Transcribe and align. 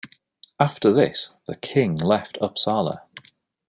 After 0.59 0.91
this, 0.91 1.29
the 1.45 1.55
King 1.55 1.93
left 1.95 2.39
Uppsala. 2.41 3.03